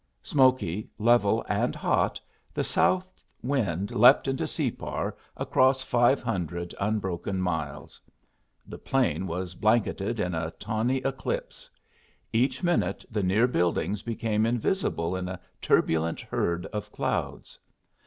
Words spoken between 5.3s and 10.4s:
across five hundred unbroken miles. The plain was blanketed in